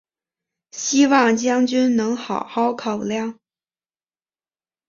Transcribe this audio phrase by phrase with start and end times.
[0.71, 3.37] 希望将军能好好考量！